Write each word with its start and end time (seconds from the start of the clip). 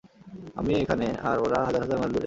আমি 0.55 0.73
এখানে, 0.83 1.07
আর 1.29 1.37
ওরা 1.45 1.59
হাজার 1.67 1.81
হাজার 1.83 1.97
মাইল 1.99 2.11
দূরে! 2.13 2.19